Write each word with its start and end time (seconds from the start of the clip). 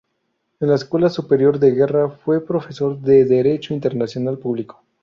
En 0.59 0.69
la 0.69 0.73
Escuela 0.77 1.11
Superior 1.11 1.59
de 1.59 1.73
Guerra, 1.73 2.09
fue 2.09 2.43
profesor 2.43 2.99
de 3.01 3.23
Derecho 3.23 3.75
Internacional 3.75 4.39
Público. 4.39 4.83